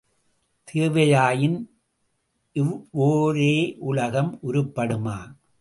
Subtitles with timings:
[0.63, 1.69] தேவையாயின்
[2.55, 5.17] இவ்வொரேயுலகம் உருப்படுமா?